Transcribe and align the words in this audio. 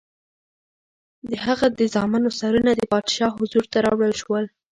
د 1.29 1.31
هغه 1.45 1.67
د 1.79 1.81
زامنو 1.93 2.29
سرونه 2.39 2.71
د 2.75 2.81
پادشاه 2.93 3.31
حضور 3.39 3.65
ته 3.71 3.77
راوړل 3.85 4.13
شول. 4.21 4.45